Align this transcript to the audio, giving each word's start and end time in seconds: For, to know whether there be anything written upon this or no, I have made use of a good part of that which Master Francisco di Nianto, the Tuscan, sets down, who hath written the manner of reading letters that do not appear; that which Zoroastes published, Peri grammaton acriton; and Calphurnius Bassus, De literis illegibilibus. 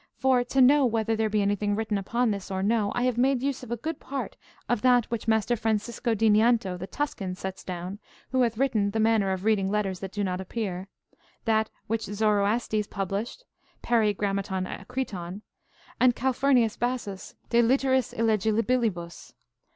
For, 0.15 0.43
to 0.43 0.61
know 0.61 0.83
whether 0.83 1.15
there 1.15 1.29
be 1.29 1.43
anything 1.43 1.75
written 1.75 1.95
upon 1.95 2.31
this 2.31 2.49
or 2.49 2.63
no, 2.63 2.91
I 2.95 3.03
have 3.03 3.19
made 3.19 3.43
use 3.43 3.61
of 3.61 3.69
a 3.71 3.77
good 3.77 3.99
part 3.99 4.35
of 4.67 4.81
that 4.81 5.05
which 5.11 5.27
Master 5.27 5.55
Francisco 5.55 6.15
di 6.15 6.27
Nianto, 6.27 6.75
the 6.75 6.87
Tuscan, 6.87 7.35
sets 7.35 7.63
down, 7.63 7.99
who 8.31 8.41
hath 8.41 8.57
written 8.57 8.89
the 8.89 8.99
manner 8.99 9.31
of 9.31 9.45
reading 9.45 9.69
letters 9.69 9.99
that 9.99 10.11
do 10.11 10.23
not 10.23 10.41
appear; 10.41 10.87
that 11.45 11.69
which 11.85 12.05
Zoroastes 12.05 12.87
published, 12.87 13.45
Peri 13.83 14.11
grammaton 14.11 14.65
acriton; 14.65 15.43
and 15.99 16.15
Calphurnius 16.15 16.77
Bassus, 16.77 17.35
De 17.51 17.61
literis 17.61 18.11
illegibilibus. 18.11 19.33